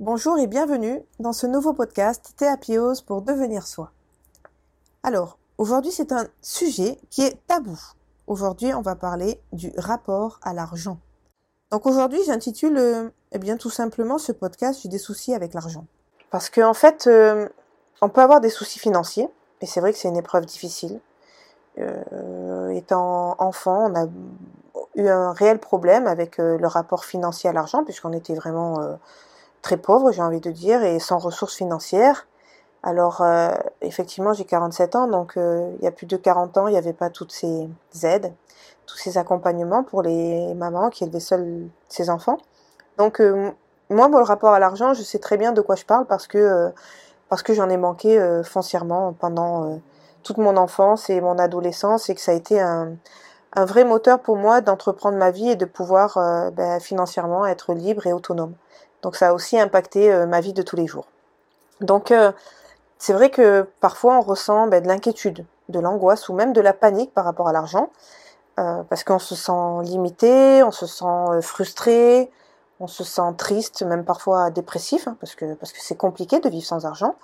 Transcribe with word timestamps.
Bonjour 0.00 0.38
et 0.40 0.48
bienvenue 0.48 1.00
dans 1.20 1.32
ce 1.32 1.46
nouveau 1.46 1.72
podcast 1.72 2.34
Théapiose 2.36 3.00
pour 3.02 3.22
devenir 3.22 3.64
soi. 3.68 3.92
Alors, 5.04 5.38
aujourd'hui 5.56 5.92
c'est 5.92 6.10
un 6.10 6.26
sujet 6.42 6.98
qui 7.10 7.22
est 7.22 7.38
tabou. 7.46 7.78
Aujourd'hui 8.26 8.74
on 8.74 8.82
va 8.82 8.96
parler 8.96 9.40
du 9.52 9.72
rapport 9.76 10.40
à 10.42 10.52
l'argent. 10.52 10.98
Donc 11.70 11.86
aujourd'hui 11.86 12.18
j'intitule 12.26 13.12
eh 13.30 13.38
bien 13.38 13.56
tout 13.56 13.70
simplement 13.70 14.18
ce 14.18 14.32
podcast 14.32 14.80
J'ai 14.82 14.88
des 14.88 14.98
soucis 14.98 15.32
avec 15.32 15.54
l'argent. 15.54 15.86
Parce 16.32 16.50
qu'en 16.50 16.70
en 16.70 16.74
fait 16.74 17.06
euh, 17.06 17.48
on 18.02 18.08
peut 18.08 18.22
avoir 18.22 18.40
des 18.40 18.50
soucis 18.50 18.80
financiers 18.80 19.28
et 19.60 19.66
c'est 19.66 19.78
vrai 19.78 19.92
que 19.92 19.98
c'est 20.00 20.08
une 20.08 20.16
épreuve 20.16 20.44
difficile. 20.44 21.00
Euh, 21.78 22.04
étant 22.76 23.36
enfant, 23.38 23.90
on 23.90 23.94
a 23.94 24.06
eu 24.96 25.08
un 25.08 25.32
réel 25.32 25.58
problème 25.58 26.06
avec 26.06 26.38
euh, 26.38 26.56
le 26.58 26.66
rapport 26.66 27.04
financier 27.04 27.50
à 27.50 27.52
l'argent, 27.52 27.84
puisqu'on 27.84 28.12
était 28.12 28.34
vraiment 28.34 28.80
euh, 28.80 28.94
très 29.62 29.76
pauvre, 29.76 30.12
j'ai 30.12 30.22
envie 30.22 30.40
de 30.40 30.50
dire, 30.50 30.82
et 30.82 30.98
sans 30.98 31.18
ressources 31.18 31.56
financières. 31.56 32.26
Alors, 32.82 33.24
effectivement, 33.80 34.34
j'ai 34.34 34.44
47 34.44 34.94
ans, 34.94 35.08
donc 35.08 35.36
il 35.36 35.82
y 35.82 35.86
a 35.86 35.90
plus 35.90 36.04
de 36.04 36.18
40 36.18 36.58
ans, 36.58 36.68
il 36.68 36.72
n'y 36.72 36.76
avait 36.76 36.92
pas 36.92 37.08
toutes 37.08 37.32
ces 37.32 37.66
aides, 38.02 38.34
tous 38.84 38.98
ces 38.98 39.16
accompagnements 39.16 39.82
pour 39.82 40.02
les 40.02 40.52
mamans 40.52 40.90
qui 40.90 41.04
élevaient 41.04 41.18
seuls 41.18 41.66
ses 41.88 42.10
enfants. 42.10 42.36
Donc, 42.98 43.22
moi, 43.88 44.10
pour 44.10 44.18
le 44.18 44.24
rapport 44.26 44.52
à 44.52 44.58
l'argent, 44.58 44.92
je 44.92 45.00
sais 45.02 45.18
très 45.18 45.38
bien 45.38 45.52
de 45.52 45.62
quoi 45.62 45.76
je 45.76 45.86
parle 45.86 46.04
parce 46.04 46.26
que, 46.26 46.70
parce 47.30 47.42
que 47.42 47.54
j'en 47.54 47.70
ai 47.70 47.78
manqué 47.78 48.42
foncièrement 48.44 49.14
pendant 49.14 49.80
toute 50.24 50.38
mon 50.38 50.56
enfance 50.56 51.10
et 51.10 51.20
mon 51.20 51.38
adolescence 51.38 52.10
et 52.10 52.14
que 52.14 52.20
ça 52.20 52.32
a 52.32 52.34
été 52.34 52.60
un, 52.60 52.96
vrai 53.56 53.84
moteur 53.84 54.18
pour 54.18 54.36
moi 54.36 54.60
d'entreprendre 54.60 55.16
ma 55.16 55.30
vie 55.30 55.50
et 55.50 55.56
de 55.56 55.64
pouvoir 55.64 56.16
euh, 56.16 56.50
ben, 56.50 56.80
financièrement 56.80 57.46
être 57.46 57.72
libre 57.72 58.04
et 58.08 58.12
autonome. 58.12 58.54
Donc 59.02 59.14
ça 59.14 59.28
a 59.28 59.32
aussi 59.32 59.60
impacté 59.60 60.12
euh, 60.12 60.26
ma 60.26 60.40
vie 60.40 60.52
de 60.52 60.62
tous 60.62 60.74
les 60.74 60.88
jours. 60.88 61.06
Donc 61.80 62.10
euh, 62.10 62.32
c'est 62.98 63.12
vrai 63.12 63.30
que 63.30 63.68
parfois 63.80 64.18
on 64.18 64.22
ressent 64.22 64.66
ben, 64.66 64.82
de 64.82 64.88
l'inquiétude, 64.88 65.44
de 65.68 65.78
l'angoisse 65.78 66.28
ou 66.28 66.34
même 66.34 66.52
de 66.52 66.60
la 66.60 66.72
panique 66.72 67.14
par 67.14 67.24
rapport 67.24 67.46
à 67.46 67.52
l'argent, 67.52 67.90
parce 68.56 69.02
qu'on 69.02 69.18
se 69.18 69.34
sent 69.34 69.82
limité, 69.82 70.62
on 70.62 70.70
se 70.70 70.86
sent 70.86 71.42
frustré, 71.42 72.30
on 72.78 72.86
se 72.86 73.02
sent 73.02 73.34
triste, 73.36 73.82
même 73.82 74.04
parfois 74.04 74.50
dépressif, 74.50 75.08
hein, 75.08 75.16
parce 75.18 75.34
que 75.34 75.54
parce 75.54 75.72
que 75.72 75.78
c'est 75.80 75.96
compliqué 75.96 76.38
de 76.38 76.48
vivre 76.48 76.64
sans 76.64 76.86
argent. 76.86 77.16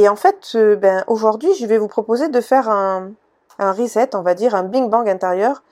Et 0.00 0.08
en 0.08 0.16
fait, 0.16 0.52
euh, 0.54 0.76
ben, 0.76 1.04
aujourd'hui, 1.08 1.52
je 1.56 1.66
vais 1.66 1.76
vous 1.76 1.86
proposer 1.86 2.28
de 2.30 2.40
faire 2.40 2.70
un, 2.70 3.10
reset, 3.58 4.16
on 4.16 4.22
va 4.22 4.32
dire, 4.32 4.54
un 4.54 4.62
bing 4.62 4.88
bang 4.88 5.06
intérieur 5.06 5.62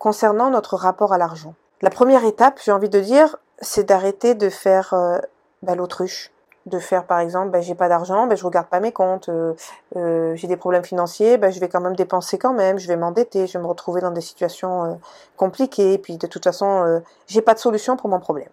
concernant 0.00 0.50
notre 0.50 0.74
rapport 0.74 1.12
à 1.12 1.18
l'argent. 1.18 1.54
La 1.82 1.90
première 1.90 2.24
étape, 2.24 2.58
j'ai 2.64 2.72
envie 2.72 2.88
de 2.88 2.98
dire, 2.98 3.36
c'est 3.60 3.84
d'arrêter 3.84 4.34
de 4.34 4.48
faire 4.48 4.92
euh, 4.92 5.18
ben, 5.62 5.76
l'autruche. 5.76 6.32
De 6.66 6.80
faire 6.80 7.04
par 7.04 7.20
exemple, 7.20 7.50
ben, 7.50 7.62
j'ai 7.62 7.76
pas 7.76 7.88
d'argent, 7.88 8.26
ben, 8.26 8.36
je 8.36 8.44
regarde 8.44 8.66
pas 8.66 8.80
mes 8.80 8.90
comptes, 8.90 9.28
euh, 9.28 10.34
j'ai 10.34 10.48
des 10.48 10.56
problèmes 10.56 10.84
financiers, 10.84 11.38
ben, 11.38 11.52
je 11.52 11.60
vais 11.60 11.68
quand 11.68 11.80
même 11.80 11.94
dépenser 11.94 12.38
quand 12.38 12.54
même, 12.54 12.80
je 12.80 12.88
vais 12.88 12.96
m'endetter, 12.96 13.46
je 13.46 13.56
vais 13.56 13.62
me 13.62 13.68
retrouver 13.68 14.00
dans 14.00 14.10
des 14.10 14.20
situations 14.20 14.98
compliquées, 15.36 15.92
et 15.92 15.98
puis 15.98 16.16
de 16.16 16.26
toute 16.26 16.42
façon, 16.42 17.00
j'ai 17.28 17.40
pas 17.40 17.54
de 17.54 17.60
solution 17.60 17.96
pour 17.96 18.10
mon 18.10 18.18
problème. 18.18 18.48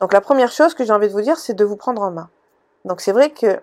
Donc 0.00 0.12
la 0.12 0.20
première 0.20 0.50
chose 0.50 0.74
que 0.74 0.84
j'ai 0.84 0.92
envie 0.92 1.06
de 1.06 1.12
vous 1.12 1.20
dire, 1.20 1.38
c'est 1.38 1.54
de 1.54 1.64
vous 1.64 1.76
prendre 1.76 2.02
en 2.02 2.10
main. 2.10 2.28
Donc 2.84 3.00
c'est 3.00 3.12
vrai 3.12 3.30
que 3.30 3.60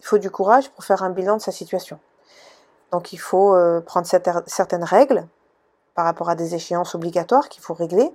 il 0.00 0.06
faut 0.06 0.18
du 0.18 0.30
courage 0.30 0.70
pour 0.70 0.84
faire 0.84 1.02
un 1.02 1.10
bilan 1.10 1.36
de 1.36 1.42
sa 1.42 1.52
situation. 1.52 1.98
Donc 2.90 3.12
il 3.12 3.18
faut 3.18 3.54
euh, 3.54 3.80
prendre 3.80 4.06
certaines 4.06 4.84
règles 4.84 5.26
par 5.94 6.04
rapport 6.04 6.28
à 6.28 6.34
des 6.34 6.54
échéances 6.54 6.94
obligatoires 6.94 7.48
qu'il 7.48 7.62
faut 7.62 7.74
régler. 7.74 8.10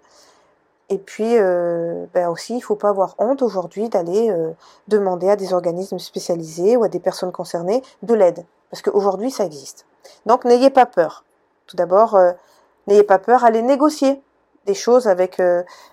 Et 0.89 0.97
puis 0.97 1.37
euh, 1.37 2.05
ben 2.13 2.29
aussi, 2.29 2.53
il 2.53 2.57
ne 2.57 2.63
faut 2.63 2.75
pas 2.75 2.89
avoir 2.89 3.15
honte 3.19 3.41
aujourd'hui 3.41 3.89
d'aller 3.89 4.29
euh, 4.29 4.51
demander 4.87 5.29
à 5.29 5.35
des 5.35 5.53
organismes 5.53 5.99
spécialisés 5.99 6.75
ou 6.75 6.83
à 6.83 6.89
des 6.89 6.99
personnes 6.99 7.31
concernées 7.31 7.81
de 8.01 8.13
l'aide. 8.13 8.45
Parce 8.69 8.81
qu'aujourd'hui, 8.81 9.31
ça 9.31 9.45
existe. 9.45 9.85
Donc 10.25 10.43
n'ayez 10.43 10.69
pas 10.69 10.85
peur. 10.85 11.23
Tout 11.67 11.77
d'abord, 11.77 12.19
n'ayez 12.85 13.03
pas 13.03 13.17
peur, 13.17 13.43
allez 13.43 13.63
négocier 13.63 14.21
des 14.67 14.75
choses 14.75 15.07
avec, 15.07 15.41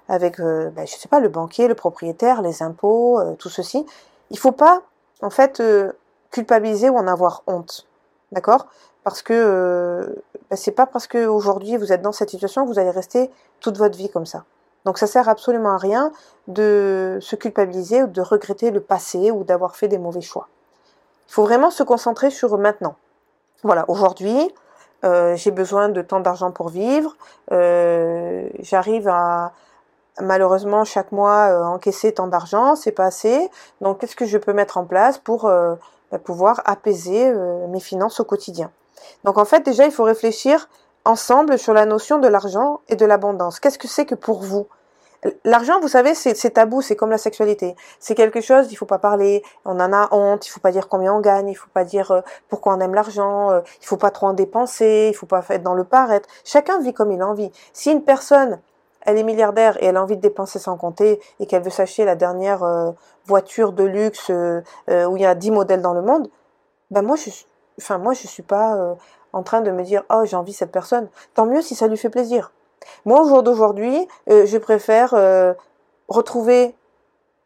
avec 0.08 0.38
ben, 0.38 0.86
sais 0.86 1.08
pas, 1.08 1.20
le 1.20 1.30
banquier, 1.30 1.66
le 1.66 1.74
propriétaire, 1.74 2.42
les 2.42 2.62
impôts, 2.62 3.18
tout 3.38 3.48
ceci. 3.48 3.86
Il 4.30 4.34
ne 4.34 4.38
faut 4.38 4.52
pas 4.52 4.82
en 5.22 5.30
fait, 5.30 5.60
euh, 5.60 5.92
culpabiliser 6.30 6.90
ou 6.90 6.98
en 6.98 7.06
avoir 7.06 7.42
honte. 7.46 7.86
D'accord? 8.32 8.66
Parce 9.04 9.22
que 9.22 9.32
euh, 9.32 10.14
bah, 10.50 10.56
c'est 10.56 10.72
pas 10.72 10.86
parce 10.86 11.06
que 11.06 11.26
aujourd'hui 11.26 11.76
vous 11.76 11.92
êtes 11.92 12.02
dans 12.02 12.12
cette 12.12 12.30
situation 12.30 12.64
que 12.64 12.68
vous 12.68 12.78
allez 12.78 12.90
rester 12.90 13.30
toute 13.60 13.78
votre 13.78 13.96
vie 13.96 14.10
comme 14.10 14.26
ça. 14.26 14.44
Donc 14.84 14.98
ça 14.98 15.06
sert 15.06 15.28
absolument 15.28 15.74
à 15.74 15.76
rien 15.76 16.12
de 16.48 17.18
se 17.20 17.36
culpabiliser 17.36 18.02
ou 18.02 18.08
de 18.08 18.20
regretter 18.20 18.70
le 18.70 18.80
passé 18.80 19.30
ou 19.30 19.44
d'avoir 19.44 19.76
fait 19.76 19.88
des 19.88 19.98
mauvais 19.98 20.20
choix. 20.20 20.48
Il 21.28 21.32
faut 21.32 21.44
vraiment 21.44 21.70
se 21.70 21.82
concentrer 21.82 22.30
sur 22.30 22.58
maintenant. 22.58 22.96
Voilà, 23.62 23.84
aujourd'hui, 23.88 24.52
euh, 25.04 25.36
j'ai 25.36 25.52
besoin 25.52 25.88
de 25.88 26.02
tant 26.02 26.20
d'argent 26.20 26.50
pour 26.50 26.68
vivre, 26.68 27.16
j'arrive 27.48 29.08
à, 29.08 29.52
malheureusement 30.20 30.84
chaque 30.84 31.12
mois 31.12 31.48
euh, 31.50 31.64
encaisser 31.64 32.12
tant 32.12 32.26
d'argent, 32.26 32.76
c'est 32.76 32.92
pas 32.92 33.06
assez. 33.06 33.50
Donc 33.80 33.98
qu'est-ce 33.98 34.16
que 34.16 34.26
je 34.26 34.38
peux 34.38 34.52
mettre 34.52 34.76
en 34.76 34.84
place 34.84 35.18
pour 35.18 35.46
euh, 35.46 35.74
pouvoir 36.24 36.62
apaiser 36.64 37.28
euh, 37.28 37.66
mes 37.68 37.80
finances 37.80 38.20
au 38.20 38.24
quotidien? 38.24 38.70
Donc 39.24 39.38
en 39.38 39.44
fait 39.44 39.60
déjà 39.60 39.84
il 39.84 39.92
faut 39.92 40.04
réfléchir 40.04 40.68
ensemble 41.04 41.58
sur 41.58 41.72
la 41.72 41.86
notion 41.86 42.18
de 42.18 42.28
l'argent 42.28 42.80
et 42.88 42.96
de 42.96 43.06
l'abondance. 43.06 43.58
Qu'est-ce 43.58 43.78
que 43.78 43.88
c'est 43.88 44.06
que 44.06 44.14
pour 44.14 44.42
vous? 44.42 44.66
L'argent, 45.44 45.78
vous 45.80 45.86
savez, 45.86 46.14
c'est 46.14 46.50
tabou, 46.50 46.82
c'est 46.82 46.96
comme 46.96 47.10
la 47.10 47.18
sexualité. 47.18 47.76
C'est 48.00 48.16
quelque 48.16 48.40
chose, 48.40 48.72
il 48.72 48.74
faut 48.74 48.86
pas 48.86 48.98
parler, 48.98 49.44
on 49.64 49.78
en 49.78 49.92
a 49.92 50.08
honte, 50.12 50.44
il 50.48 50.50
faut 50.50 50.58
pas 50.58 50.72
dire 50.72 50.88
combien 50.88 51.14
on 51.14 51.20
gagne, 51.20 51.48
il 51.48 51.54
faut 51.54 51.70
pas 51.72 51.84
dire 51.84 52.24
pourquoi 52.48 52.74
on 52.74 52.80
aime 52.80 52.94
l'argent, 52.94 53.56
il 53.80 53.86
faut 53.86 53.96
pas 53.96 54.10
trop 54.10 54.26
en 54.26 54.32
dépenser, 54.32 55.10
il 55.12 55.14
faut 55.14 55.26
pas 55.26 55.44
être 55.50 55.62
dans 55.62 55.74
le 55.74 55.84
paraître. 55.84 56.28
Chacun 56.44 56.80
vit 56.80 56.92
comme 56.92 57.12
il 57.12 57.22
en 57.22 57.34
vit. 57.34 57.52
Si 57.72 57.92
une 57.92 58.02
personne 58.02 58.58
elle 59.04 59.18
est 59.18 59.22
milliardaire 59.22 59.82
et 59.82 59.86
elle 59.86 59.96
a 59.96 60.02
envie 60.02 60.16
de 60.16 60.20
dépenser 60.20 60.58
sans 60.58 60.76
compter 60.76 61.20
et 61.40 61.46
qu'elle 61.46 61.62
veut 61.62 61.70
s'acheter 61.70 62.04
la 62.04 62.14
dernière 62.14 62.62
euh, 62.62 62.90
voiture 63.26 63.72
de 63.72 63.84
luxe 63.84 64.30
euh, 64.30 64.62
euh, 64.90 65.06
où 65.06 65.16
il 65.16 65.22
y 65.22 65.26
a 65.26 65.34
10 65.34 65.50
modèles 65.50 65.82
dans 65.82 65.94
le 65.94 66.02
monde, 66.02 66.28
ben 66.90 67.02
moi 67.02 67.16
je 67.16 67.30
enfin 67.78 67.98
moi 67.98 68.12
je 68.12 68.26
suis 68.26 68.42
pas 68.42 68.96
en 69.32 69.42
train 69.42 69.62
de 69.62 69.70
me 69.70 69.82
dire 69.82 70.04
oh 70.10 70.24
j'ai 70.24 70.36
envie 70.36 70.52
cette 70.52 70.72
personne. 70.72 71.08
Tant 71.34 71.46
mieux 71.46 71.62
si 71.62 71.74
ça 71.74 71.88
lui 71.88 71.96
fait 71.96 72.10
plaisir. 72.10 72.52
Moi 73.06 73.22
au 73.22 73.28
jour 73.28 73.42
d'aujourd'hui, 73.42 74.06
je 74.28 74.58
préfère 74.58 75.14
retrouver 76.08 76.74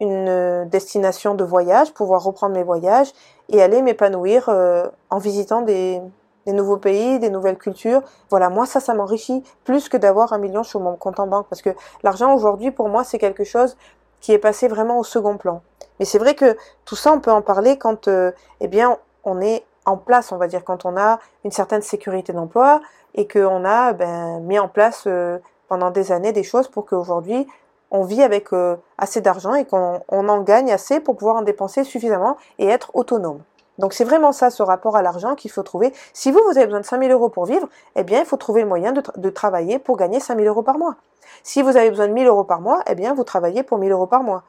une 0.00 0.64
destination 0.68 1.36
de 1.36 1.44
voyage, 1.44 1.94
pouvoir 1.94 2.24
reprendre 2.24 2.56
mes 2.56 2.64
voyages 2.64 3.12
et 3.48 3.62
aller 3.62 3.82
m'épanouir 3.82 4.48
en 4.48 5.18
visitant 5.18 5.62
des, 5.62 6.02
des 6.46 6.52
nouveaux 6.52 6.76
pays, 6.76 7.18
des 7.18 7.30
nouvelles 7.30 7.58
cultures. 7.58 8.02
Voilà, 8.30 8.48
moi 8.48 8.66
ça, 8.66 8.80
ça 8.80 8.94
m'enrichit 8.94 9.42
plus 9.64 9.88
que 9.88 9.96
d'avoir 9.96 10.32
un 10.32 10.38
million 10.38 10.62
sur 10.62 10.80
mon 10.80 10.96
compte 10.96 11.20
en 11.20 11.26
banque 11.26 11.46
parce 11.48 11.62
que 11.62 11.70
l'argent 12.02 12.34
aujourd'hui 12.34 12.70
pour 12.70 12.88
moi 12.88 13.04
c'est 13.04 13.18
quelque 13.18 13.44
chose 13.44 13.76
qui 14.20 14.32
est 14.32 14.38
passé 14.38 14.68
vraiment 14.68 14.98
au 14.98 15.04
second 15.04 15.36
plan. 15.36 15.62
Mais 15.98 16.04
c'est 16.04 16.18
vrai 16.18 16.34
que 16.34 16.56
tout 16.84 16.96
ça 16.96 17.12
on 17.12 17.20
peut 17.20 17.32
en 17.32 17.42
parler 17.42 17.78
quand 17.78 18.08
euh, 18.08 18.32
eh 18.60 18.68
bien 18.68 18.96
on 19.24 19.40
est 19.40 19.64
en 19.84 19.96
place, 19.96 20.32
on 20.32 20.36
va 20.36 20.46
dire 20.46 20.64
quand 20.64 20.84
on 20.84 20.96
a 20.96 21.18
une 21.44 21.52
certaine 21.52 21.82
sécurité 21.82 22.32
d'emploi 22.32 22.80
et 23.14 23.28
qu'on 23.28 23.64
a 23.64 23.92
ben, 23.92 24.40
mis 24.40 24.58
en 24.58 24.68
place 24.68 25.04
euh, 25.06 25.38
pendant 25.68 25.90
des 25.90 26.12
années 26.12 26.32
des 26.32 26.42
choses 26.42 26.68
pour 26.68 26.86
qu'aujourd'hui 26.86 27.46
on 27.90 28.02
vit 28.02 28.22
avec 28.22 28.52
euh, 28.52 28.76
assez 28.98 29.20
d'argent 29.20 29.54
et 29.54 29.64
qu'on 29.64 30.00
en 30.08 30.40
gagne 30.42 30.72
assez 30.72 31.00
pour 31.00 31.16
pouvoir 31.16 31.36
en 31.36 31.42
dépenser 31.42 31.84
suffisamment 31.84 32.36
et 32.58 32.66
être 32.66 32.90
autonome. 32.94 33.40
Donc 33.78 33.92
c'est 33.92 34.04
vraiment 34.04 34.32
ça, 34.32 34.50
ce 34.50 34.62
rapport 34.62 34.96
à 34.96 35.02
l'argent 35.02 35.34
qu'il 35.34 35.50
faut 35.50 35.62
trouver. 35.62 35.92
Si 36.12 36.30
vous, 36.30 36.40
vous 36.46 36.56
avez 36.56 36.66
besoin 36.66 36.80
de 36.80 36.86
5000 36.86 37.10
euros 37.10 37.28
pour 37.28 37.44
vivre, 37.44 37.68
eh 37.94 38.04
bien, 38.04 38.20
il 38.20 38.26
faut 38.26 38.36
trouver 38.36 38.62
le 38.62 38.68
moyen 38.68 38.92
de, 38.92 39.30
travailler 39.30 39.78
pour 39.78 39.96
gagner 39.96 40.20
5000 40.20 40.46
euros 40.46 40.62
par 40.62 40.78
mois. 40.78 40.96
Si 41.42 41.62
vous 41.62 41.76
avez 41.76 41.90
besoin 41.90 42.08
de 42.08 42.12
1000 42.12 42.26
euros 42.26 42.44
par 42.44 42.60
mois, 42.60 42.82
eh 42.86 42.94
bien, 42.94 43.14
vous 43.14 43.24
travaillez 43.24 43.62
pour 43.62 43.78
1000 43.78 43.92
euros 43.92 44.06
par 44.06 44.22
mois. 44.22 44.42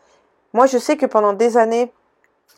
Moi, 0.53 0.65
je 0.65 0.77
sais 0.77 0.97
que 0.97 1.05
pendant 1.05 1.33
des 1.33 1.57
années, 1.57 1.91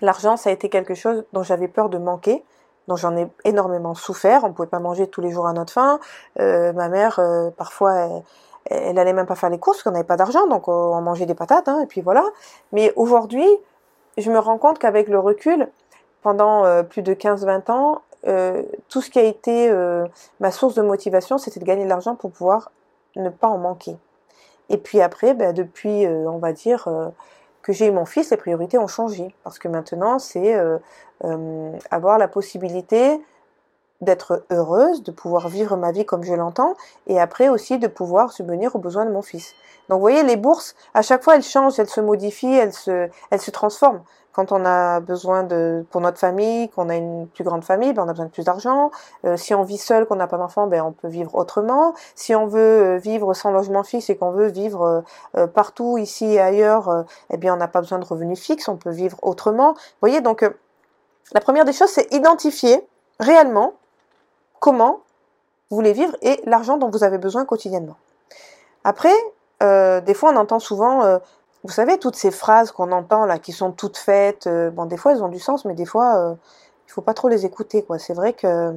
l'argent, 0.02 0.38
ça 0.38 0.50
a 0.50 0.54
été 0.54 0.70
quelque 0.70 0.94
chose 0.94 1.26
dont 1.34 1.44
j'avais 1.44 1.68
peur 1.68 1.90
de 1.90 1.98
manquer, 1.98 2.44
dont 2.88 2.96
j'en 2.96 3.18
ai 3.18 3.28
énormément 3.46 3.96
souffert. 3.96 4.44
On 4.44 4.50
ne 4.50 4.54
pouvait 4.54 4.68
pas 4.68 4.80
manger 4.80 5.08
tous 5.08 5.22
les 5.22 5.32
jours 5.32 5.48
à 5.48 5.54
notre 5.54 5.74
faim. 5.74 6.00
Euh, 6.40 6.72
ma 6.74 6.90
mère, 6.90 7.20
euh, 7.20 7.50
parfois, 7.50 7.94
elle, 7.96 8.24
elle 8.70 9.00
allait 9.00 9.14
même 9.14 9.26
pas 9.26 9.36
faire 9.36 9.50
les 9.50 9.60
courses 9.60 9.78
parce 9.78 9.84
qu'on 9.84 9.92
n'avait 9.92 10.04
pas 10.04 10.18
d'argent, 10.18 10.48
donc 10.48 10.68
on 10.68 11.02
mangeait 11.02 11.26
des 11.26 11.36
patates, 11.36 11.68
hein, 11.68 11.82
et 11.82 11.88
puis 11.88 12.02
voilà. 12.02 12.24
Mais 12.72 12.94
aujourd'hui, 12.96 13.48
je 14.18 14.30
me 14.32 14.40
rends 14.40 14.58
compte 14.58 14.80
qu'avec 14.80 15.08
le 15.08 15.20
recul, 15.20 15.70
pendant 16.22 16.66
euh, 16.66 16.84
plus 16.84 17.02
de 17.02 17.14
15-20 17.14 17.72
ans, 17.72 18.02
euh, 18.28 18.64
tout 18.90 19.02
ce 19.02 19.10
qui 19.10 19.20
a 19.20 19.24
été 19.24 19.70
euh, 19.70 20.06
ma 20.40 20.52
source 20.52 20.76
de 20.76 20.82
motivation, 20.82 21.38
c'était 21.38 21.60
de 21.60 21.66
gagner 21.66 21.86
de 21.86 21.90
l'argent 21.90 22.16
pour 22.16 22.32
pouvoir 22.32 22.72
ne 23.16 23.30
pas 23.30 23.48
en 23.48 23.58
manquer. 23.58 23.98
Et 24.70 24.78
puis 24.78 25.02
après, 25.02 25.34
ben, 25.34 25.54
depuis, 25.54 26.06
on 26.06 26.38
va 26.38 26.54
dire, 26.54 26.88
que 27.64 27.74
j'ai 27.74 27.88
eu 27.88 27.92
mon 27.92 28.06
fils, 28.06 28.30
les 28.30 28.38
priorités 28.38 28.78
ont 28.78 28.88
changé. 28.88 29.34
Parce 29.44 29.58
que 29.58 29.68
maintenant, 29.68 30.20
c'est 30.20 30.56
avoir 31.90 32.20
la 32.20 32.28
possibilité 32.28 33.20
d'être 34.02 34.46
heureuse, 34.50 35.04
de 35.04 35.12
pouvoir 35.12 35.50
vivre 35.50 35.76
ma 35.76 35.92
vie 35.92 36.06
comme 36.06 36.24
je 36.24 36.34
l'entends, 36.34 36.76
et 37.08 37.20
après 37.20 37.50
aussi 37.50 37.80
de 37.80 37.88
pouvoir 37.88 38.32
subvenir 38.32 38.76
aux 38.76 38.80
besoins 38.80 39.06
de 39.06 39.12
mon 39.12 39.22
fils. 39.22 39.54
Donc 39.90 39.98
vous 39.98 40.02
voyez, 40.02 40.24
les 40.24 40.38
bourses, 40.38 40.76
à 40.94 41.02
chaque 41.02 41.24
fois, 41.24 41.36
elles 41.36 41.44
changent, 41.44 41.80
elles 41.80 41.90
se 41.90 42.00
modifient, 42.00 42.58
elles 42.58 42.74
se, 42.74 43.10
elles 43.32 43.42
se 43.42 43.52
transforment. 43.52 44.02
Quand 44.32 44.52
on 44.52 44.64
a 44.64 45.00
besoin 45.00 45.44
de, 45.44 45.84
pour 45.90 46.02
notre 46.02 46.20
famille, 46.20 46.70
qu'on 46.70 46.88
a 46.90 46.96
une 46.96 47.28
plus 47.28 47.44
grande 47.44 47.64
famille, 47.64 47.92
ben 47.94 48.04
on 48.06 48.08
a 48.08 48.12
besoin 48.12 48.28
de 48.28 48.32
plus 48.32 48.46
d'argent. 48.46 48.92
Euh, 49.26 49.36
si 49.36 49.56
on 49.56 49.64
vit 49.64 49.80
seul, 49.80 50.06
qu'on 50.06 50.16
n'a 50.16 50.28
pas 50.28 50.38
d'enfant, 50.38 50.68
ben 50.68 50.82
on 50.84 50.92
peut 50.92 51.08
vivre 51.08 51.34
autrement. 51.36 51.94
Si 52.14 52.36
on 52.36 52.46
veut 52.46 52.60
euh, 52.60 52.98
vivre 52.98 53.34
sans 53.34 53.52
logement 53.52 53.84
fixe 53.84 54.10
et 54.12 54.16
qu'on 54.16 54.32
veut 54.32 54.48
vivre 54.48 55.04
euh, 55.36 55.48
partout, 55.48 55.98
ici 55.98 56.36
et 56.36 56.40
ailleurs, 56.40 57.06
eh 57.32 57.38
bien 57.38 57.54
on 57.56 57.58
n'a 57.58 57.68
pas 57.68 57.82
besoin 57.82 57.98
de 57.98 58.06
revenus 58.06 58.40
fixes, 58.40 58.68
on 58.68 58.78
peut 58.78 58.92
vivre 58.92 59.18
autrement. 59.24 59.74
Vous 59.74 59.80
voyez, 60.02 60.22
donc 60.22 60.48
la 61.34 61.42
première 61.42 61.66
des 61.66 61.74
choses, 61.74 61.90
c'est 61.90 62.14
identifier 62.14 62.88
réellement 63.20 63.74
comment 64.60 65.00
vous 65.70 65.76
voulez 65.76 65.94
vivre 65.94 66.16
et 66.22 66.42
l'argent 66.46 66.78
dont 66.78 66.90
vous 66.90 67.04
avez 67.04 67.18
besoin 67.18 67.46
quotidiennement. 67.46 67.98
Après, 68.84 69.14
euh, 69.62 70.02
des 70.02 70.14
fois 70.14 70.32
on 70.32 70.38
entend 70.38 70.60
souvent, 70.60 71.04
euh, 71.04 71.20
vous 71.64 71.72
savez, 71.72 71.98
toutes 72.00 72.16
ces 72.16 72.32
phrases 72.32 72.72
qu'on 72.72 72.92
entend 72.92 73.26
là, 73.26 73.38
qui 73.38 73.52
sont 73.52 73.72
toutes 73.72 73.98
faites, 73.98 74.48
euh, 74.48 74.72
bon, 74.72 74.86
des 74.86 74.98
fois 74.98 75.12
elles 75.12 75.24
ont 75.24 75.30
du 75.30 75.40
sens, 75.40 75.66
mais 75.66 75.74
des 75.74 75.86
fois, 75.86 76.38
il 76.88 76.92
faut 76.92 77.02
pas 77.02 77.14
trop 77.14 77.28
les 77.28 77.46
écouter. 77.46 77.86
C'est 78.00 78.14
vrai 78.14 78.34
que 78.34 78.74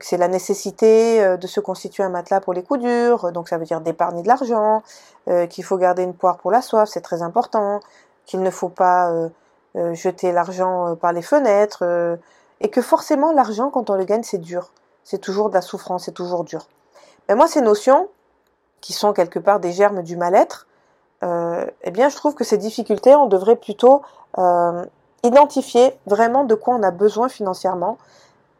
c'est 0.00 0.18
la 0.18 0.28
nécessité 0.28 1.36
de 1.38 1.46
se 1.46 1.60
constituer 1.60 2.02
un 2.02 2.10
matelas 2.10 2.40
pour 2.40 2.52
les 2.52 2.62
coups 2.62 2.80
durs, 2.80 3.32
donc 3.32 3.48
ça 3.48 3.56
veut 3.56 3.64
dire 3.64 3.80
d'épargner 3.80 4.22
de 4.22 4.28
l'argent, 4.28 4.82
qu'il 5.48 5.64
faut 5.64 5.78
garder 5.78 6.02
une 6.02 6.14
poire 6.14 6.36
pour 6.36 6.50
la 6.50 6.60
soif, 6.60 6.88
c'est 6.92 7.00
très 7.00 7.22
important, 7.22 7.80
qu'il 8.26 8.42
ne 8.42 8.50
faut 8.50 8.68
pas 8.68 9.10
jeter 9.92 10.32
l'argent 10.32 10.96
par 10.96 11.14
les 11.14 11.22
fenêtres, 11.22 12.18
et 12.60 12.68
que 12.68 12.82
forcément 12.82 13.32
l'argent, 13.32 13.70
quand 13.70 13.88
on 13.88 13.94
le 13.94 14.04
gagne, 14.04 14.22
c'est 14.22 14.38
dur 14.38 14.70
c'est 15.04 15.18
toujours 15.18 15.48
de 15.48 15.54
la 15.54 15.60
souffrance, 15.60 16.04
c'est 16.04 16.12
toujours 16.12 16.44
dur. 16.44 16.66
Mais 17.28 17.34
moi, 17.34 17.46
ces 17.46 17.60
notions, 17.60 18.08
qui 18.80 18.92
sont 18.92 19.12
quelque 19.12 19.38
part 19.38 19.60
des 19.60 19.72
germes 19.72 20.02
du 20.02 20.16
mal-être, 20.16 20.66
euh, 21.22 21.66
eh 21.82 21.90
bien, 21.90 22.08
je 22.08 22.16
trouve 22.16 22.34
que 22.34 22.44
ces 22.44 22.58
difficultés, 22.58 23.14
on 23.14 23.26
devrait 23.26 23.56
plutôt 23.56 24.02
euh, 24.38 24.84
identifier 25.22 25.98
vraiment 26.06 26.44
de 26.44 26.54
quoi 26.54 26.74
on 26.74 26.82
a 26.82 26.90
besoin 26.90 27.28
financièrement, 27.28 27.96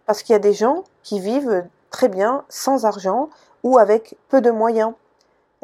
parce 0.06 0.22
qu'il 0.22 0.32
y 0.32 0.36
a 0.36 0.40
des 0.40 0.54
gens 0.54 0.84
qui 1.02 1.20
vivent 1.20 1.66
très 1.90 2.08
bien 2.08 2.44
sans 2.48 2.86
argent 2.86 3.28
ou 3.62 3.78
avec 3.78 4.16
peu 4.28 4.40
de 4.40 4.50
moyens. 4.50 4.92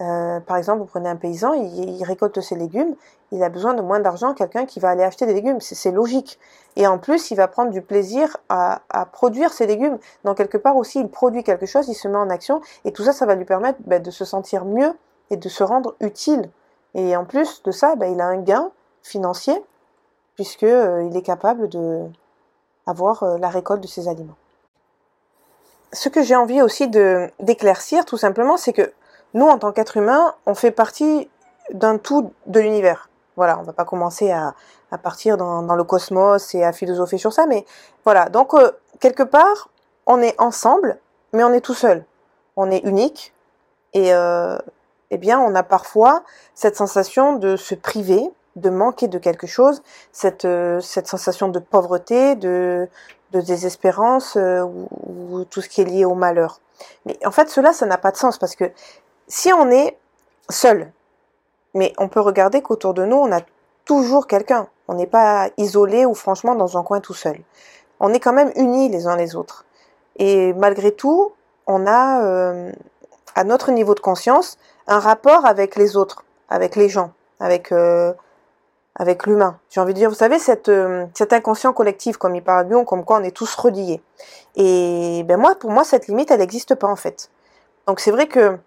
Euh, 0.00 0.41
par 0.41 0.56
exemple, 0.56 0.81
vous 0.81 0.87
prenez 0.87 1.09
un 1.09 1.17
paysan, 1.17 1.53
il, 1.55 2.03
récolte 2.05 2.41
ses 2.41 2.55
légumes, 2.55 2.94
il 3.32 3.43
a 3.43 3.49
besoin 3.49 3.75
de 3.75 3.82
moins 3.82 4.00
d'argent 4.00 4.32
que 4.32 4.38
quelqu'un 4.38 4.67
qui 4.67 4.81
va 4.81 4.91
aller 4.91 5.05
acheter 5.05 5.27
des 5.27 5.35
légumes. 5.35 5.61
C'est 5.61 5.93
logique. 5.93 6.38
Et 6.77 6.87
en 6.87 6.99
plus, 6.99 7.31
il 7.31 7.37
va 7.37 7.49
prendre 7.49 7.71
du 7.71 7.82
plaisir 7.82 8.37
à, 8.49 8.81
produire 9.12 9.53
ses 9.53 9.67
légumes. 9.67 9.99
Donc 10.25 10.37
quelque 10.37 10.59
part 10.59 10.77
aussi, 10.77 11.00
il 11.00 11.09
produit 11.09 11.44
quelque 11.44 11.67
chose, 11.67 11.88
il 11.88 11.94
se 11.94 12.09
met 12.09 12.17
en 12.17 12.31
action, 12.31 12.61
et 12.85 12.93
tout 12.93 13.05
ça, 13.05 13.12
ça 13.12 13.27
va 13.27 13.35
lui 13.35 13.44
permettre 13.44 13.79
ben, 13.87 14.03
de 14.03 14.11
se 14.11 14.25
sentir 14.25 14.65
mieux 14.65 14.93
et 15.31 15.37
de 15.37 15.49
se 15.49 15.62
rendre 15.62 15.94
utile. 16.00 16.50
Et 16.94 17.17
en 17.17 17.25
plus 17.25 17.62
de 17.62 17.71
ça, 17.71 17.94
ben, 17.97 18.12
il 18.12 18.21
a 18.21 18.27
un 18.27 18.38
gain 18.38 18.71
financier 19.03 19.55
puisque 20.35 20.62
euh, 20.62 21.11
est 21.11 21.23
capable 21.23 21.69
de 21.69 22.05
avoir 22.87 23.23
euh, 23.23 23.38
la 23.38 23.49
récolte 23.49 23.83
de 23.83 23.87
ses 23.87 24.09
aliments. 24.09 24.37
Ce 25.93 26.09
que 26.09 26.23
j'ai 26.23 26.37
envie 26.37 26.62
aussi 26.62 26.88
d'éclaircir, 26.88 28.05
tout 28.05 28.17
simplement, 28.17 28.56
c'est 28.56 28.73
que 28.73 28.93
nous, 29.35 29.47
en 29.47 29.59
tant 29.59 29.73
qu'être 29.73 29.97
humain, 29.97 30.35
on 30.47 30.55
fait 30.55 30.71
partie 30.71 31.29
d'un 31.73 31.99
tout 31.99 32.33
de 32.47 32.61
l'univers. 32.61 33.10
Voilà, 33.41 33.59
on 33.59 33.63
va 33.63 33.73
pas 33.73 33.87
commencer 33.87 34.31
à, 34.31 34.55
partir 35.03 35.39
dans, 35.39 35.75
le 35.75 35.83
cosmos 35.85 36.55
et 36.55 36.63
à 36.63 36.75
philosopher 36.75 37.17
sur 37.17 37.33
ça, 37.33 37.47
mais 37.47 37.65
voilà. 38.05 38.29
Donc, 38.29 38.53
euh, 38.53 38.71
quelque 38.99 39.23
part, 39.23 39.71
on 40.05 40.21
est 40.21 40.39
ensemble, 40.39 40.99
mais 41.33 41.43
on 41.43 41.51
est 41.55 41.63
tout 41.63 41.73
seul. 41.73 42.05
On 42.57 42.71
est 42.71 42.81
unique, 42.81 43.33
et 43.95 44.13
euh, 44.13 44.59
eh 45.11 45.17
bien, 45.17 45.41
on 45.41 45.55
a 45.55 45.63
parfois 45.63 46.23
cette 46.55 46.77
sensation 46.77 47.33
de 47.33 47.57
se 47.57 47.75
priver, 47.75 48.31
de 48.57 48.69
manquer 48.69 49.09
de 49.09 49.17
quelque 49.17 49.47
chose, 49.47 49.83
cette, 50.13 50.45
euh, 50.45 50.79
cette 50.81 51.07
sensation 51.07 51.49
de 51.49 51.61
pauvreté, 51.61 52.35
de, 52.35 52.91
de 53.33 53.41
désespérance 53.41 54.37
ou, 54.37 54.87
ou, 55.07 55.45
tout 55.47 55.63
ce 55.63 55.71
qui 55.71 55.81
est 55.81 55.87
lié 55.87 56.05
au 56.05 56.15
malheur. 56.15 56.61
Mais 57.07 57.19
en 57.25 57.31
fait, 57.31 57.49
cela, 57.49 57.73
ça 57.73 57.87
n'a 57.87 57.97
pas 57.97 58.11
de 58.11 58.19
sens 58.19 58.37
parce 58.37 58.55
que 58.55 58.71
si 59.29 59.51
on 59.51 59.71
est 59.71 59.97
seul, 60.51 60.93
mais 61.75 61.93
on 61.99 62.09
peut 62.09 62.21
regarder 62.21 62.63
qu'autour 62.63 62.95
de 62.95 63.05
nous, 63.05 63.17
on 63.17 63.33
a 63.33 63.41
toujours 63.85 64.27
quelqu'un. 64.27 64.69
On 64.89 64.95
n'est 64.95 65.07
pas 65.07 65.51
isolé 65.57 66.05
ou 66.05 66.15
franchement 66.15 66.55
dans 66.55 66.77
un 66.77 66.83
coin 66.83 67.01
tout 67.01 67.15
seul. 67.15 67.39
On 68.01 68.13
est 68.13 68.21
quand 68.21 68.33
même 68.33 68.53
unis 68.57 68.89
les 68.89 69.07
uns 69.07 69.17
les 69.17 69.37
autres. 69.37 69.65
Et 70.17 70.53
malgré 70.55 70.93
tout, 70.93 71.33
on 71.67 71.87
a, 71.87 72.23
euh, 72.25 72.73
à 73.35 73.45
notre 73.45 73.71
niveau 73.71 73.95
de 73.95 74.01
conscience, 74.01 74.59
un 74.87 74.99
rapport 74.99 75.47
avec 75.47 75.77
les 75.77 75.97
autres, 75.97 76.25
avec 76.49 76.77
les 76.77 76.89
gens, 76.89 77.13
avec 77.39 77.73
euh, 77.73 78.13
avec 78.97 79.27
l'humain. 79.27 79.59
J'ai 79.71 79.81
envie 79.81 79.95
de 79.95 79.99
dire, 79.99 80.11
vous 80.11 80.15
savez, 80.15 80.39
cette, 80.39 80.69
euh, 80.69 81.07
cet 81.15 81.33
inconscient 81.33 81.73
collectif, 81.73 82.17
comme 82.17 82.35
il 82.35 82.43
parle 82.43 82.69
Lyon, 82.69 82.85
comme 82.85 83.05
quoi 83.05 83.19
on 83.19 83.23
est 83.23 83.35
tous 83.35 83.55
reliés. 83.55 84.03
Et 84.57 85.23
ben 85.27 85.39
moi, 85.39 85.55
pour 85.55 85.71
moi, 85.71 85.85
cette 85.85 86.09
limite, 86.09 86.31
elle 86.31 86.41
n'existe 86.41 86.75
pas 86.75 86.89
en 86.89 86.97
fait. 86.97 87.31
Donc 87.87 88.01
c'est 88.01 88.11
vrai 88.11 88.27
que 88.27 88.59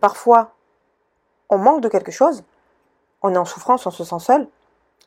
parfois, 0.00 0.52
on 1.50 1.58
manque 1.58 1.80
de 1.80 1.88
quelque 1.88 2.12
chose, 2.12 2.44
on 3.22 3.34
est 3.34 3.38
en 3.38 3.44
souffrance, 3.44 3.86
on 3.86 3.90
se 3.90 4.04
sent 4.04 4.18
seul. 4.18 4.46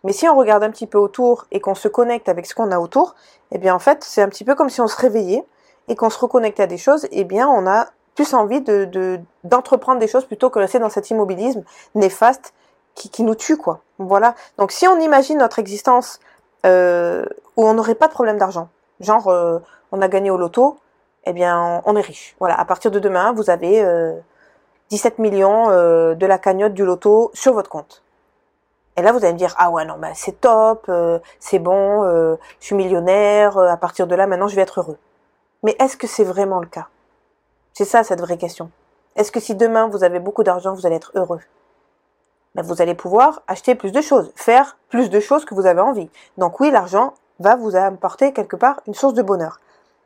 Mais 0.03 0.13
si 0.13 0.27
on 0.27 0.35
regarde 0.35 0.63
un 0.63 0.71
petit 0.71 0.87
peu 0.87 0.97
autour 0.97 1.45
et 1.51 1.59
qu'on 1.59 1.75
se 1.75 1.87
connecte 1.87 2.29
avec 2.29 2.45
ce 2.45 2.55
qu'on 2.55 2.71
a 2.71 2.79
autour, 2.79 3.15
eh 3.51 3.57
bien 3.57 3.75
en 3.75 3.79
fait, 3.79 4.03
c'est 4.03 4.21
un 4.21 4.29
petit 4.29 4.45
peu 4.45 4.55
comme 4.55 4.69
si 4.69 4.81
on 4.81 4.87
se 4.87 4.97
réveillait 4.97 5.45
et 5.87 5.95
qu'on 5.95 6.09
se 6.09 6.19
reconnectait 6.19 6.63
à 6.63 6.67
des 6.67 6.77
choses, 6.77 7.07
eh 7.11 7.23
bien 7.23 7.47
on 7.47 7.67
a 7.67 7.87
plus 8.15 8.33
envie 8.33 8.61
de 8.61 9.19
d'entreprendre 9.43 9.99
des 9.99 10.07
choses 10.07 10.25
plutôt 10.25 10.49
que 10.49 10.59
rester 10.59 10.79
dans 10.79 10.89
cet 10.89 11.09
immobilisme 11.09 11.63
néfaste 11.95 12.53
qui, 12.95 13.09
qui 13.09 13.23
nous 13.23 13.35
tue 13.35 13.57
quoi. 13.57 13.81
Voilà. 13.97 14.35
Donc 14.57 14.71
si 14.71 14.87
on 14.87 14.99
imagine 14.99 15.37
notre 15.37 15.59
existence 15.59 16.19
euh, 16.65 17.25
où 17.55 17.65
on 17.65 17.73
n'aurait 17.73 17.95
pas 17.95 18.07
de 18.07 18.13
problème 18.13 18.37
d'argent, 18.37 18.69
genre 18.99 19.27
euh, 19.29 19.59
on 19.91 20.01
a 20.01 20.07
gagné 20.07 20.31
au 20.31 20.37
loto, 20.37 20.77
eh 21.25 21.33
bien 21.33 21.81
on, 21.85 21.95
est 21.95 22.01
riche. 22.01 22.35
Voilà. 22.39 22.59
À 22.59 22.65
partir 22.65 22.91
de 22.91 22.99
demain, 22.99 23.31
vous 23.33 23.49
avez 23.49 23.81
euh, 23.81 24.13
17 24.89 25.19
millions 25.19 25.69
euh, 25.69 26.15
de 26.15 26.25
la 26.25 26.37
cagnotte 26.37 26.73
du 26.73 26.83
loto 26.83 27.31
sur 27.33 27.53
votre 27.53 27.69
compte. 27.69 28.03
Et 28.97 29.01
là, 29.01 29.11
vous 29.11 29.19
allez 29.19 29.33
me 29.33 29.37
dire, 29.37 29.53
ah 29.57 29.69
ouais, 29.69 29.85
non, 29.85 29.97
bah, 29.97 30.09
c'est 30.13 30.41
top, 30.41 30.85
euh, 30.89 31.19
c'est 31.39 31.59
bon, 31.59 32.03
euh, 32.03 32.35
je 32.59 32.65
suis 32.65 32.75
millionnaire, 32.75 33.57
à 33.57 33.77
partir 33.77 34.07
de 34.07 34.15
là, 34.15 34.27
maintenant, 34.27 34.47
je 34.47 34.55
vais 34.55 34.61
être 34.61 34.79
heureux. 34.79 34.97
Mais 35.63 35.75
est-ce 35.79 35.95
que 35.95 36.07
c'est 36.07 36.23
vraiment 36.23 36.59
le 36.59 36.67
cas? 36.67 36.87
C'est 37.73 37.85
ça, 37.85 38.03
cette 38.03 38.19
vraie 38.19 38.37
question. 38.37 38.71
Est-ce 39.15 39.31
que 39.31 39.39
si 39.39 39.55
demain, 39.55 39.87
vous 39.87 40.03
avez 40.03 40.19
beaucoup 40.19 40.43
d'argent, 40.43 40.73
vous 40.73 40.85
allez 40.85 40.95
être 40.95 41.11
heureux? 41.15 41.41
Ben, 42.55 42.63
Vous 42.63 42.81
allez 42.81 42.95
pouvoir 42.95 43.41
acheter 43.47 43.75
plus 43.75 43.91
de 43.91 44.01
choses, 44.01 44.31
faire 44.35 44.77
plus 44.89 45.09
de 45.09 45.19
choses 45.19 45.45
que 45.45 45.53
vous 45.53 45.65
avez 45.65 45.81
envie. 45.81 46.09
Donc 46.37 46.59
oui, 46.59 46.71
l'argent 46.71 47.13
va 47.39 47.55
vous 47.55 47.75
apporter 47.75 48.33
quelque 48.33 48.55
part 48.55 48.81
une 48.87 48.93
source 48.93 49.13
de 49.13 49.21
bonheur. 49.21 49.59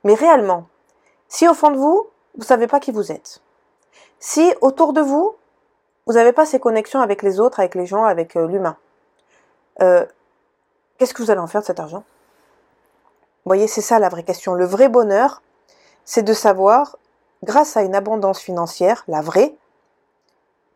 Mais 0.04 0.14
réellement, 0.14 0.66
si 1.28 1.48
au 1.48 1.54
fond 1.54 1.72
de 1.72 1.78
vous, 1.78 2.08
vous 2.38 2.44
savez 2.44 2.68
pas 2.68 2.80
qui 2.80 2.92
vous 2.92 3.12
êtes, 3.12 3.42
si 4.20 4.54
autour 4.62 4.94
de 4.94 5.02
vous, 5.02 5.36
vous 6.06 6.14
n'avez 6.14 6.34
pas 6.34 6.46
ces 6.46 6.60
connexions 6.60 7.02
avec 7.02 7.24
les 7.24 7.40
autres, 7.40 7.60
avec 7.60 7.76
les 7.76 7.86
gens, 7.86 8.04
avec 8.04 8.36
euh, 8.36 8.48
l'humain, 8.48 8.78
euh, 9.82 10.06
qu'est-ce 10.98 11.14
que 11.14 11.22
vous 11.22 11.32
allez 11.32 11.40
en 11.40 11.48
faire 11.48 11.62
de 11.62 11.66
cet 11.66 11.80
argent? 11.80 12.04
Vous 13.46 13.50
voyez, 13.50 13.68
c'est 13.68 13.82
ça 13.82 14.00
la 14.00 14.10
vraie 14.10 14.24
question. 14.24 14.54
Le 14.54 14.66
vrai 14.66 14.90
bonheur, 14.90 15.42
c'est 16.06 16.24
de 16.24 16.34
savoir, 16.34 16.98
grâce 17.44 17.76
à 17.78 17.82
une 17.82 17.96
abondance 17.96 18.40
financière, 18.40 19.04
la 19.08 19.22
vraie, 19.22 19.54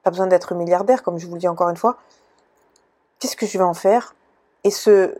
pas 0.03 0.09
besoin 0.09 0.27
d'être 0.27 0.53
milliardaire, 0.53 1.03
comme 1.03 1.17
je 1.17 1.27
vous 1.27 1.33
le 1.33 1.39
dis 1.39 1.47
encore 1.47 1.69
une 1.69 1.77
fois, 1.77 1.97
qu'est-ce 3.19 3.35
que 3.35 3.45
je 3.45 3.57
vais 3.57 3.63
en 3.63 3.73
faire? 3.73 4.15
Et 4.63 4.71
ce, 4.71 5.15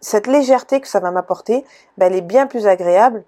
cette 0.00 0.26
légèreté 0.26 0.80
que 0.80 0.88
ça 0.88 1.00
va 1.00 1.10
m'apporter, 1.10 1.64
ben, 1.98 2.06
elle 2.06 2.16
est 2.16 2.22
bien 2.22 2.46
plus 2.46 2.66
agréable 2.66 3.24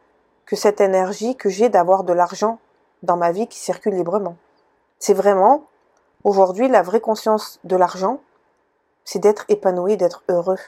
que 0.47 0.57
cette 0.57 0.81
énergie 0.81 1.37
que 1.37 1.49
j'ai 1.49 1.69
d'avoir 1.69 2.05
de 2.05 2.13
l'argent 2.13 2.59
dans 3.03 3.17
ma 3.17 3.33
vie 3.33 3.47
qui 3.47 3.59
circule 3.59 3.95
librement. 3.95 4.37
C'est 4.99 5.15
vraiment, 5.15 5.65
aujourd'hui, 6.25 6.69
la 6.69 6.83
vraie 6.83 7.01
conscience 7.01 7.61
de 7.65 7.77
l'argent, 7.77 8.21
c'est 9.05 9.19
d'être 9.19 9.45
épanoui, 9.49 9.97
d'être 9.97 10.23
heureux. 10.29 10.59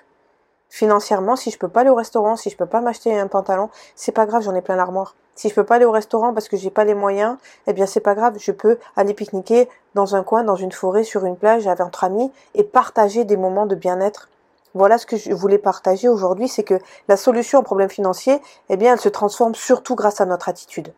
Financièrement, 0.71 1.35
si 1.35 1.51
je 1.51 1.59
peux 1.59 1.69
pas 1.69 1.81
aller 1.81 1.91
au 1.91 1.95
restaurant, 1.95 2.37
si 2.37 2.51
je 2.51 2.57
peux 2.57 2.67
pas 2.67 2.81
m'acheter 2.81 3.19
un 3.19 3.27
pantalon, 3.27 3.71
c'est 3.97 4.13
pas 4.13 4.27
grave, 4.27 4.43
j'en 4.43 4.55
ai 4.55 4.61
plein 4.61 4.77
l'armoire. 4.77 5.15
Si 5.35 5.49
je 5.49 5.55
peux 5.55 5.65
pas 5.65 5.77
aller 5.77 5.85
au 5.85 5.93
restaurant 5.93 6.35
parce 6.35 6.49
que 6.49 6.57
j'ai 6.57 6.71
pas 6.71 6.85
les 6.85 6.95
moyens, 6.95 7.37
eh 7.67 7.73
bien 7.73 7.87
c'est 7.87 8.01
pas 8.01 8.15
grave, 8.15 8.37
je 8.39 8.53
peux 8.53 8.79
aller 8.97 9.15
pique-niquer 9.15 9.69
dans 9.95 10.15
un 10.15 10.23
coin, 10.23 10.45
dans 10.45 10.57
une 10.57 10.73
forêt, 10.73 11.05
sur 11.05 11.25
une 11.25 11.37
plage 11.37 11.67
avec 11.67 11.81
entre 11.81 12.05
amis 12.05 12.31
et 12.55 12.65
partager 12.65 13.25
des 13.25 13.37
moments 13.37 13.67
de 13.67 13.75
bien-être. 13.75 14.29
Voilà 14.75 14.99
ce 14.99 15.07
que 15.07 15.17
je 15.17 15.33
voulais 15.33 15.59
partager 15.59 16.09
aujourd'hui, 16.09 16.49
c'est 16.49 16.65
que 16.65 16.79
la 17.09 17.17
solution 17.17 17.61
au 17.61 17.63
problème 17.63 17.89
financier, 17.89 18.43
eh 18.69 18.77
bien, 18.77 18.93
elle 18.93 19.01
se 19.01 19.09
transforme 19.09 19.55
surtout 19.55 19.95
grâce 19.95 20.21
à 20.21 20.27
notre 20.27 20.49
attitude 20.49 20.93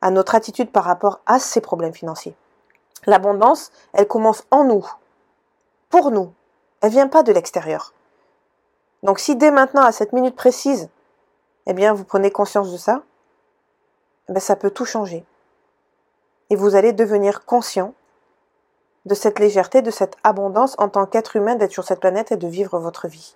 à 0.00 0.10
notre 0.10 0.34
attitude 0.34 0.70
par 0.70 0.84
rapport 0.84 1.20
à 1.26 1.38
ces 1.38 1.60
problèmes 1.60 1.94
financiers. 1.94 2.34
L'abondance, 3.06 3.72
elle 3.92 4.06
commence 4.06 4.44
en 4.50 4.64
nous, 4.64 4.86
pour 5.88 6.10
nous. 6.10 6.32
Elle 6.80 6.90
vient 6.90 7.08
pas 7.08 7.22
de 7.22 7.32
l'extérieur. 7.32 7.92
Donc 9.02 9.18
si 9.18 9.36
dès 9.36 9.50
maintenant, 9.50 9.82
à 9.82 9.92
cette 9.92 10.12
minute 10.12 10.36
précise, 10.36 10.88
eh 11.66 11.72
bien, 11.72 11.92
vous 11.92 12.04
prenez 12.04 12.30
conscience 12.30 12.72
de 12.72 12.76
ça, 12.76 13.02
ben, 14.28 14.40
ça 14.40 14.56
peut 14.56 14.70
tout 14.70 14.84
changer. 14.84 15.24
Et 16.50 16.56
vous 16.56 16.74
allez 16.74 16.92
devenir 16.92 17.44
conscient 17.44 17.94
de 19.06 19.14
cette 19.14 19.38
légèreté, 19.38 19.82
de 19.82 19.90
cette 19.90 20.16
abondance 20.24 20.74
en 20.78 20.88
tant 20.88 21.06
qu'être 21.06 21.36
humain 21.36 21.54
d'être 21.54 21.72
sur 21.72 21.84
cette 21.84 22.00
planète 22.00 22.32
et 22.32 22.36
de 22.36 22.46
vivre 22.46 22.78
votre 22.78 23.08
vie. 23.08 23.34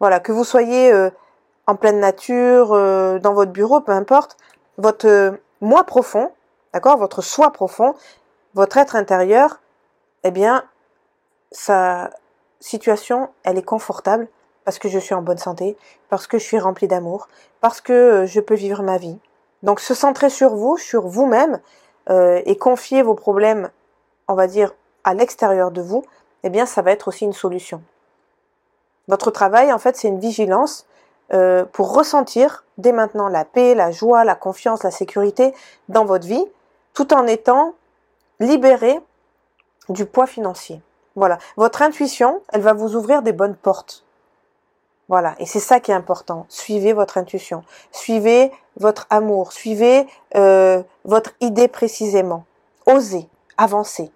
Voilà, 0.00 0.18
que 0.18 0.32
vous 0.32 0.44
soyez 0.44 0.92
euh, 0.92 1.10
en 1.66 1.76
pleine 1.76 2.00
nature, 2.00 2.72
euh, 2.72 3.18
dans 3.18 3.34
votre 3.34 3.52
bureau, 3.52 3.80
peu 3.80 3.92
importe, 3.92 4.36
votre 4.78 5.06
euh, 5.06 5.32
moi 5.60 5.84
profond, 5.84 6.30
d'accord, 6.72 6.96
votre 6.96 7.22
soi 7.22 7.52
profond, 7.52 7.94
votre 8.54 8.76
être 8.76 8.96
intérieur, 8.96 9.60
eh 10.24 10.30
bien, 10.30 10.64
sa 11.50 12.10
situation, 12.60 13.30
elle 13.44 13.58
est 13.58 13.62
confortable 13.62 14.28
parce 14.64 14.78
que 14.78 14.88
je 14.88 14.98
suis 14.98 15.14
en 15.14 15.22
bonne 15.22 15.38
santé, 15.38 15.76
parce 16.08 16.26
que 16.26 16.38
je 16.38 16.44
suis 16.44 16.58
rempli 16.58 16.86
d'amour, 16.86 17.28
parce 17.60 17.80
que 17.80 18.26
je 18.26 18.40
peux 18.40 18.54
vivre 18.54 18.82
ma 18.82 18.96
vie. 18.96 19.18
Donc 19.62 19.80
se 19.80 19.94
centrer 19.94 20.30
sur 20.30 20.54
vous, 20.54 20.76
sur 20.76 21.08
vous-même, 21.08 21.60
et 22.08 22.56
confier 22.58 23.02
vos 23.02 23.14
problèmes 23.14 23.70
on 24.28 24.34
va 24.34 24.46
dire, 24.46 24.74
à 25.04 25.14
l'extérieur 25.14 25.70
de 25.70 25.82
vous, 25.82 26.04
eh 26.42 26.50
bien, 26.50 26.66
ça 26.66 26.82
va 26.82 26.92
être 26.92 27.08
aussi 27.08 27.24
une 27.24 27.32
solution. 27.32 27.82
Votre 29.08 29.30
travail, 29.30 29.72
en 29.72 29.78
fait, 29.78 29.96
c'est 29.96 30.08
une 30.08 30.20
vigilance 30.20 30.86
euh, 31.34 31.64
pour 31.64 31.94
ressentir 31.94 32.64
dès 32.78 32.92
maintenant 32.92 33.28
la 33.28 33.44
paix, 33.44 33.74
la 33.74 33.90
joie, 33.90 34.24
la 34.24 34.34
confiance, 34.34 34.82
la 34.82 34.90
sécurité 34.90 35.54
dans 35.88 36.04
votre 36.04 36.26
vie, 36.26 36.44
tout 36.94 37.12
en 37.14 37.26
étant 37.26 37.74
libéré 38.40 39.00
du 39.88 40.06
poids 40.06 40.26
financier. 40.26 40.80
Voilà. 41.16 41.38
Votre 41.56 41.82
intuition, 41.82 42.42
elle 42.52 42.62
va 42.62 42.72
vous 42.72 42.96
ouvrir 42.96 43.22
des 43.22 43.32
bonnes 43.32 43.56
portes. 43.56 44.04
Voilà. 45.08 45.34
Et 45.38 45.46
c'est 45.46 45.60
ça 45.60 45.80
qui 45.80 45.90
est 45.90 45.94
important. 45.94 46.46
Suivez 46.48 46.92
votre 46.92 47.18
intuition. 47.18 47.64
Suivez 47.90 48.50
votre 48.76 49.06
amour. 49.10 49.52
Suivez 49.52 50.06
euh, 50.36 50.82
votre 51.04 51.32
idée 51.40 51.68
précisément. 51.68 52.44
Osez 52.86 53.28
avancez. 53.56 54.10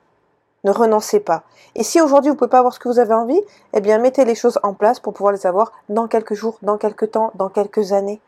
Ne 0.66 0.72
renoncez 0.72 1.20
pas. 1.20 1.44
Et 1.76 1.84
si 1.84 2.00
aujourd'hui 2.00 2.32
vous 2.32 2.36
pouvez 2.36 2.50
pas 2.50 2.58
avoir 2.58 2.74
ce 2.74 2.80
que 2.80 2.88
vous 2.88 2.98
avez 2.98 3.14
envie, 3.14 3.40
eh 3.72 3.80
bien 3.80 3.98
mettez 3.98 4.24
les 4.24 4.34
choses 4.34 4.58
en 4.64 4.74
place 4.74 4.98
pour 4.98 5.12
pouvoir 5.12 5.32
les 5.32 5.46
avoir 5.46 5.70
dans 5.88 6.08
quelques 6.08 6.34
jours, 6.34 6.58
dans 6.60 6.76
quelques 6.76 7.12
temps, 7.12 7.30
dans 7.36 7.48
quelques 7.48 7.92
années. 7.92 8.20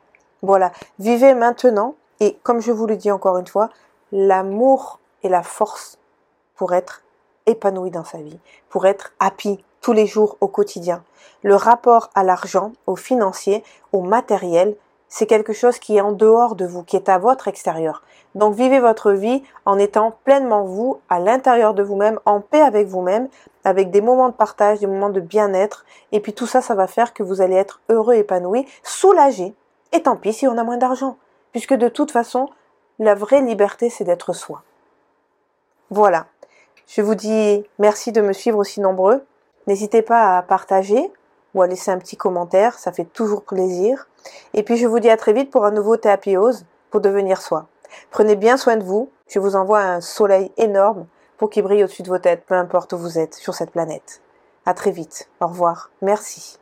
Voilà. 0.43 0.71
Vivez 1.01 1.35
maintenant 1.35 1.97
et 2.21 2.39
comme 2.45 2.61
je 2.61 2.71
vous 2.71 2.87
le 2.87 2.97
dis 2.97 3.11
encore 3.11 3.39
une 3.39 3.47
fois, 3.49 3.71
l'amour 4.13 5.01
et 5.25 5.29
la 5.29 5.43
force 5.43 5.99
pour 6.55 6.75
être 6.75 7.03
épanoui 7.47 7.91
dans 7.91 8.05
sa 8.05 8.19
vie, 8.19 8.39
pour 8.69 8.87
être 8.87 9.13
happy 9.19 9.59
tous 9.81 9.93
les 9.93 10.07
jours 10.07 10.37
au 10.41 10.47
quotidien. 10.47 11.03
Le 11.43 11.57
rapport 11.57 12.09
à 12.15 12.23
l'argent, 12.23 12.71
au 12.87 12.95
financier, 12.95 13.65
au 13.91 14.03
matériel, 14.03 14.77
c'est 15.09 15.27
quelque 15.27 15.53
chose 15.53 15.79
qui 15.79 15.97
est 15.97 16.01
en 16.01 16.13
dehors 16.13 16.55
de 16.55 16.67
vous, 16.67 16.83
qui 16.83 16.97
est 16.97 17.09
à 17.09 17.19
votre 17.19 17.49
extérieur. 17.49 18.03
Donc 18.35 18.55
vivez 18.55 18.79
votre 18.79 19.13
vie 19.13 19.43
en 19.65 19.79
étant 19.79 20.13
pleinement 20.25 20.65
vous, 20.65 21.01
à 21.09 21.19
l'intérieur 21.19 21.75
de 21.75 21.83
vous-même, 21.83 22.21
en 22.27 22.41
paix 22.41 22.61
avec 22.61 22.87
vous-même, 22.87 23.29
avec 23.65 23.91
des 23.91 24.01
moments 24.01 24.29
de 24.29 24.35
partage, 24.35 24.81
des 24.81 24.87
moments 24.87 25.11
de 25.11 25.21
bien-être. 25.21 25.85
Et 26.13 26.21
puis 26.21 26.35
tout 26.35 26.47
ça, 26.47 26.61
ça 26.61 26.75
va 26.75 26.87
faire 26.87 27.15
que 27.15 27.23
vous 27.23 27.41
allez 27.41 27.57
être 27.57 27.81
heureux, 27.89 28.15
épanoui, 28.15 28.67
soulagé. 28.83 29.55
Et 29.93 30.03
tant 30.03 30.17
pis 30.17 30.33
si 30.33 30.47
on 30.47 30.59
a 30.59 30.65
moins 30.65 30.77
d'argent. 30.77 31.17
Puisque 31.53 31.75
de 31.75 31.89
toute 31.89 32.11
façon, 32.11 32.51
la 32.99 33.15
vraie 33.15 33.41
liberté, 33.41 33.89
c'est 33.89 34.05
d'être 34.05 34.33
soi. 34.35 34.63
Voilà. 35.91 36.27
Je 36.87 37.01
vous 37.01 37.15
dis 37.15 37.65
merci 37.79 38.13
de 38.13 38.21
me 38.21 38.33
suivre 38.33 38.59
aussi 38.59 38.81
nombreux. 38.81 39.25
N'hésitez 39.67 40.03
pas 40.03 40.37
à 40.37 40.43
partager 40.43 41.11
ou 41.55 41.63
à 41.63 41.67
laisser 41.67 41.91
un 41.91 41.99
petit 41.99 42.17
commentaire, 42.17 42.79
ça 42.79 42.93
fait 42.93 43.05
toujours 43.05 43.43
plaisir. 43.43 44.07
Et 44.55 44.63
puis 44.63 44.77
je 44.77 44.87
vous 44.87 45.01
dis 45.01 45.11
à 45.11 45.17
très 45.17 45.33
vite 45.33 45.51
pour 45.51 45.65
un 45.65 45.71
nouveau 45.71 45.97
Théapiose 45.97 46.65
pour 46.91 47.01
devenir 47.01 47.41
soi. 47.41 47.67
Prenez 48.11 48.37
bien 48.37 48.57
soin 48.57 48.77
de 48.77 48.85
vous. 48.85 49.11
Je 49.29 49.39
vous 49.39 49.57
envoie 49.57 49.81
un 49.81 50.01
soleil 50.01 50.53
énorme 50.57 51.07
pour 51.37 51.51
qu'il 51.51 51.63
brille 51.63 51.85
au-dessus 51.85 52.03
de 52.03 52.09
vos 52.09 52.19
têtes, 52.19 52.45
peu 52.47 52.55
importe 52.55 52.93
où 52.93 52.99
vous 52.99 53.19
êtes 53.19 53.35
sur 53.35 53.55
cette 53.55 53.71
planète. 53.71 54.21
À 54.67 54.75
très 54.75 54.91
vite. 54.91 55.29
Au 55.41 55.47
revoir. 55.47 55.91
Merci. 56.03 56.59